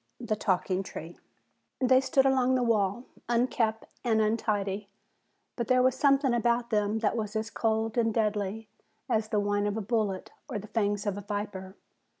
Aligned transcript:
THE 0.19 0.35
TALKING 0.35 0.81
TREE 0.81 1.19
They 1.79 2.01
stood 2.01 2.25
along 2.25 2.55
the 2.55 2.63
wall, 2.63 3.03
unkempt 3.29 3.85
and 4.03 4.19
untidy, 4.19 4.89
but 5.55 5.67
there 5.67 5.83
was 5.83 5.93
something 5.95 6.33
about 6.33 6.71
them 6.71 6.97
that 7.01 7.15
was 7.15 7.35
as 7.35 7.51
cold 7.51 7.99
and 7.99 8.11
deadly 8.11 8.67
as 9.07 9.27
the 9.29 9.39
whine 9.39 9.67
of 9.67 9.77
a 9.77 9.81
bullet 9.81 10.31
or 10.49 10.57
the 10.57 10.65
fangs 10.65 11.05
of 11.05 11.19
a 11.19 11.21
viper. 11.21 11.75